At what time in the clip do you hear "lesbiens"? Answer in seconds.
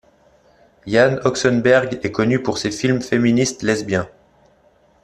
3.61-4.09